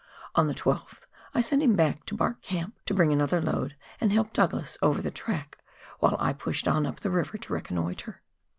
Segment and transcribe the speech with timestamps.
[0.33, 1.05] On the 12th
[1.35, 4.99] I sent him back to Bark Camp to bring another load and help Douglas over
[4.99, 5.59] the track,
[5.99, 8.19] while I pushed on up the river to reconnoitre.